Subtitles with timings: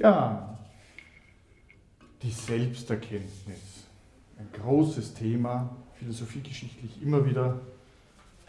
[0.00, 0.56] Ja,
[2.22, 3.84] die Selbsterkenntnis.
[4.38, 7.60] Ein großes Thema, philosophiegeschichtlich immer wieder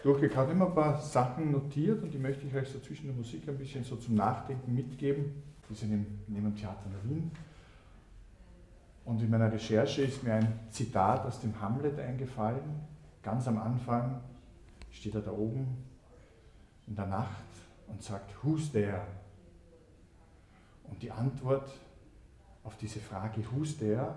[0.01, 3.49] durchgekaut, immer ein paar Sachen notiert und die möchte ich euch so zwischen der Musik
[3.49, 5.43] ein bisschen so zum Nachdenken mitgeben.
[5.67, 7.31] Wir sind neben dem Theater in Wien.
[9.03, 12.79] Und in meiner Recherche ist mir ein Zitat aus dem Hamlet eingefallen.
[13.21, 14.21] Ganz am Anfang
[14.89, 15.67] steht er da oben
[16.87, 17.43] in der Nacht
[17.89, 19.01] und sagt, Who's there?
[21.01, 21.71] Die Antwort
[22.63, 24.15] auf diese Frage, Who's there,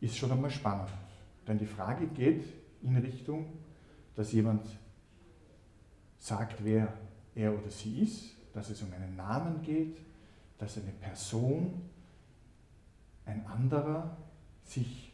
[0.00, 0.90] ist schon einmal spannend.
[1.46, 2.44] Denn die Frage geht
[2.82, 3.46] in Richtung,
[4.14, 4.66] dass jemand
[6.18, 6.92] sagt, wer
[7.34, 9.96] er oder sie ist, dass es um einen Namen geht,
[10.58, 11.82] dass eine Person,
[13.24, 14.16] ein anderer
[14.62, 15.12] sich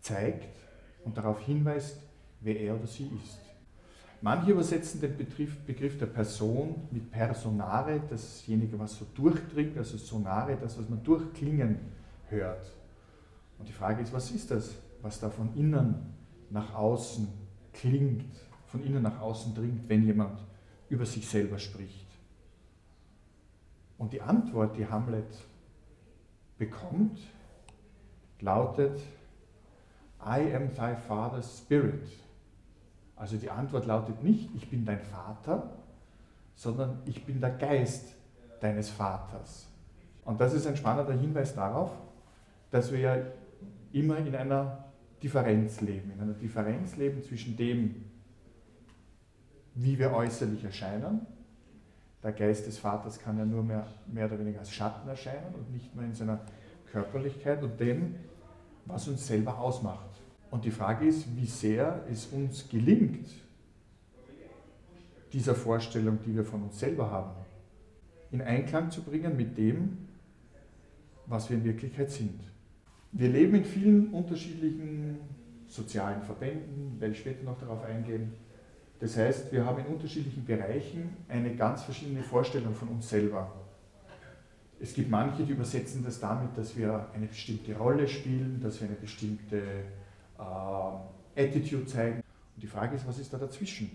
[0.00, 0.56] zeigt
[1.04, 1.98] und darauf hinweist,
[2.40, 3.38] wer er oder sie ist.
[4.20, 10.56] Manche übersetzen den Begriff, Begriff der Person mit Personare, dasjenige, was so durchdringt, also Sonare,
[10.56, 11.78] das, was man durchklingen
[12.28, 12.72] hört.
[13.58, 16.14] Und die Frage ist, was ist das, was da von innen
[16.50, 17.28] nach außen
[17.72, 18.34] klingt,
[18.66, 20.40] von innen nach außen dringt, wenn jemand
[20.88, 22.08] über sich selber spricht?
[23.98, 25.32] Und die Antwort, die Hamlet
[26.56, 27.20] bekommt,
[28.40, 29.00] lautet,
[30.20, 32.08] I am thy father's spirit.
[33.18, 35.70] Also die Antwort lautet nicht, ich bin dein Vater,
[36.54, 38.14] sondern ich bin der Geist
[38.60, 39.68] deines Vaters.
[40.24, 41.90] Und das ist ein spannender Hinweis darauf,
[42.70, 43.16] dass wir ja
[43.92, 44.84] immer in einer
[45.22, 48.04] Differenz leben, in einer Differenz leben zwischen dem,
[49.74, 51.26] wie wir äußerlich erscheinen.
[52.22, 55.72] Der Geist des Vaters kann ja nur mehr, mehr oder weniger als Schatten erscheinen und
[55.72, 56.40] nicht mehr in seiner
[56.90, 58.16] Körperlichkeit und dem,
[58.86, 60.10] was uns selber ausmacht.
[60.50, 63.28] Und die Frage ist, wie sehr es uns gelingt,
[65.32, 67.32] dieser Vorstellung, die wir von uns selber haben,
[68.30, 69.98] in Einklang zu bringen mit dem,
[71.26, 72.40] was wir in Wirklichkeit sind.
[73.12, 75.18] Wir leben in vielen unterschiedlichen
[75.66, 78.32] sozialen Verbänden, werde ich später noch darauf eingehen.
[79.00, 83.52] Das heißt, wir haben in unterschiedlichen Bereichen eine ganz verschiedene Vorstellung von uns selber.
[84.80, 88.88] Es gibt manche, die übersetzen das damit, dass wir eine bestimmte Rolle spielen, dass wir
[88.88, 89.62] eine bestimmte
[90.38, 92.22] Attitude zeigen.
[92.54, 93.90] Und die Frage ist, was ist da dazwischen?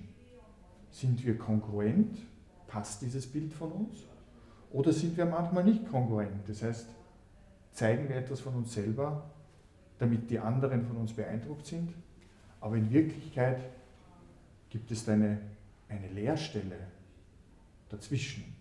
[0.92, 2.18] Sind wir kongruent?
[2.68, 4.00] Passt dieses Bild von uns?
[4.72, 6.48] Oder sind wir manchmal nicht kongruent?
[6.48, 6.88] Das heißt,
[7.72, 9.24] zeigen wir etwas von uns selber,
[10.00, 11.94] damit die anderen von uns beeindruckt sind,
[12.60, 13.62] aber in Wirklichkeit
[14.70, 15.40] gibt es eine,
[15.90, 16.88] eine Leerstelle
[17.90, 18.56] dazwischen,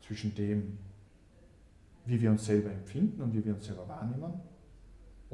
[0.00, 0.78] zwischen dem,
[2.06, 4.40] wie wir uns selber empfinden und wie wir uns selber wahrnehmen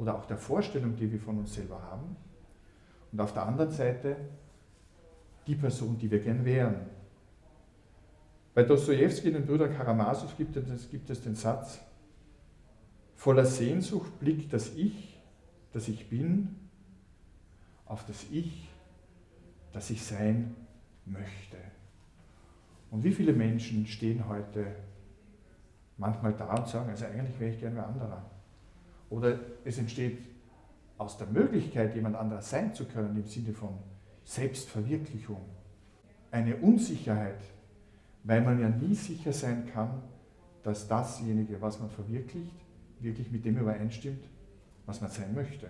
[0.01, 2.15] oder auch der Vorstellung, die wir von uns selber haben.
[3.11, 4.15] Und auf der anderen Seite
[5.45, 6.87] die Person, die wir gern wären.
[8.55, 11.79] Bei Dostoevsky, den Brüder Karamasow, gibt es, gibt es den Satz,
[13.15, 15.21] voller Sehnsucht blickt das Ich,
[15.71, 16.55] das ich bin,
[17.85, 18.69] auf das Ich,
[19.71, 20.55] das ich sein
[21.05, 21.57] möchte.
[22.89, 24.65] Und wie viele Menschen stehen heute
[25.97, 28.40] manchmal da und sagen, also eigentlich wäre ich gerne ein anderer.
[29.11, 30.19] Oder es entsteht
[30.97, 33.77] aus der Möglichkeit, jemand anderes sein zu können, im Sinne von
[34.23, 35.41] Selbstverwirklichung,
[36.31, 37.41] eine Unsicherheit,
[38.23, 40.01] weil man ja nie sicher sein kann,
[40.63, 42.55] dass dasjenige, was man verwirklicht,
[43.01, 44.23] wirklich mit dem übereinstimmt,
[44.85, 45.69] was man sein möchte.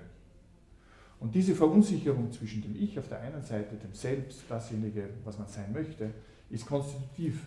[1.20, 5.48] Und diese Verunsicherung zwischen dem Ich auf der einen Seite, dem Selbst, dasjenige, was man
[5.48, 6.12] sein möchte,
[6.50, 7.44] ist konstitutiv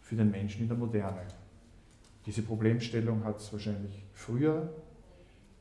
[0.00, 1.22] für den Menschen in der Moderne.
[2.26, 4.72] Diese Problemstellung hat es wahrscheinlich früher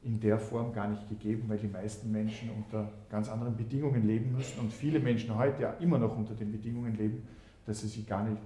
[0.03, 4.35] in der Form gar nicht gegeben, weil die meisten Menschen unter ganz anderen Bedingungen leben
[4.35, 7.27] müssen und viele Menschen heute ja immer noch unter den Bedingungen leben,
[7.65, 8.41] dass sie sich gar nicht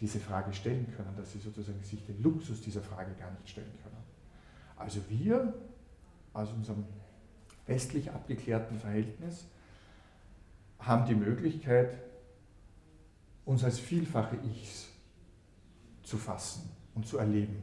[0.00, 3.72] diese Frage stellen können, dass sie sozusagen sich den Luxus dieser Frage gar nicht stellen
[3.82, 3.96] können.
[4.76, 5.54] Also wir
[6.34, 6.84] aus unserem
[7.66, 9.46] westlich abgeklärten Verhältnis
[10.78, 11.96] haben die Möglichkeit,
[13.44, 14.88] uns als vielfache Ichs
[16.02, 17.56] zu fassen und zu erleben,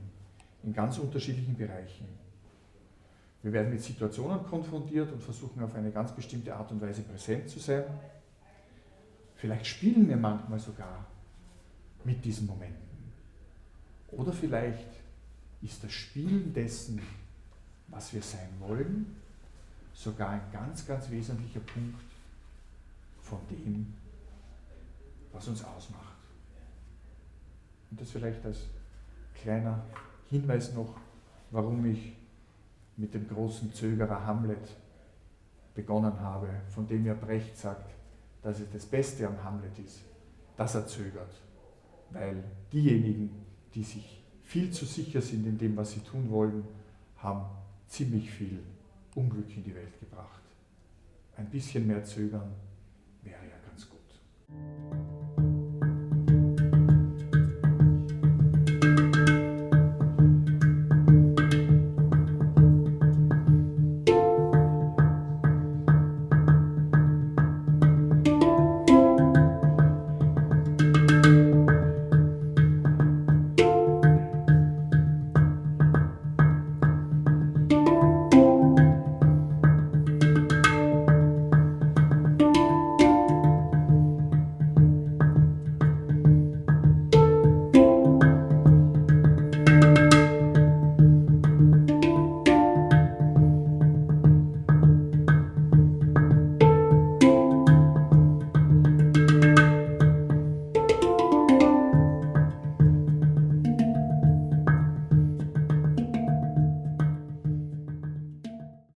[0.63, 2.07] in ganz unterschiedlichen Bereichen.
[3.43, 7.49] Wir werden mit Situationen konfrontiert und versuchen auf eine ganz bestimmte Art und Weise präsent
[7.49, 7.83] zu sein.
[9.35, 11.05] Vielleicht spielen wir manchmal sogar
[12.05, 12.77] mit diesen Momenten.
[14.11, 14.87] Oder vielleicht
[15.61, 17.01] ist das Spielen dessen,
[17.89, 19.17] was wir sein wollen,
[19.93, 22.01] sogar ein ganz, ganz wesentlicher Punkt
[23.21, 23.93] von dem,
[25.33, 26.15] was uns ausmacht.
[27.91, 28.59] Und das vielleicht als
[29.41, 29.83] kleiner
[30.29, 30.95] Hinweis noch,
[31.51, 32.13] warum ich
[32.97, 34.75] mit dem großen Zögerer Hamlet
[35.73, 37.91] begonnen habe, von dem ja Brecht sagt,
[38.41, 40.01] dass es das Beste am Hamlet ist,
[40.55, 41.33] dass er zögert.
[42.11, 43.31] Weil diejenigen,
[43.73, 46.63] die sich viel zu sicher sind in dem, was sie tun wollen,
[47.17, 47.45] haben
[47.87, 48.59] ziemlich viel
[49.15, 50.43] Unglück in die Welt gebracht.
[51.37, 52.51] Ein bisschen mehr zögern